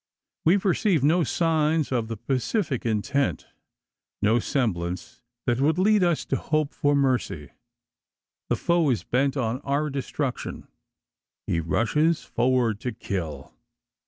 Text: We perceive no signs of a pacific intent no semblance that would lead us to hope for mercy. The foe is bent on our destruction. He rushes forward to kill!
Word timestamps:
We 0.45 0.57
perceive 0.57 1.03
no 1.03 1.23
signs 1.23 1.91
of 1.91 2.09
a 2.09 2.17
pacific 2.17 2.87
intent 2.87 3.45
no 4.19 4.39
semblance 4.39 5.21
that 5.45 5.61
would 5.61 5.77
lead 5.77 6.03
us 6.03 6.25
to 6.25 6.37
hope 6.37 6.73
for 6.73 6.95
mercy. 6.95 7.51
The 8.49 8.55
foe 8.55 8.89
is 8.89 9.03
bent 9.03 9.37
on 9.37 9.59
our 9.61 9.91
destruction. 9.91 10.67
He 11.45 11.59
rushes 11.59 12.23
forward 12.23 12.79
to 12.79 12.91
kill! 12.93 13.53